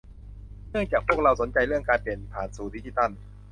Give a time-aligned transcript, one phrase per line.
[0.71, 3.09] เนื่องจากพวกเราสนใจเรื่องการเปลี่ยนผ่านสู่ดิจิทัล